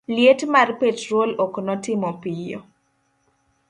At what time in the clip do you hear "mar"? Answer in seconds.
0.53-0.69